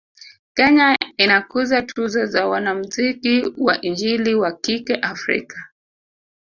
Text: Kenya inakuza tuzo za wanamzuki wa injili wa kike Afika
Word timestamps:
Kenya 0.55 0.97
inakuza 1.17 1.81
tuzo 1.81 2.25
za 2.25 2.47
wanamzuki 2.47 3.45
wa 3.57 3.81
injili 3.81 4.35
wa 4.35 4.51
kike 4.51 4.95
Afika 4.95 5.57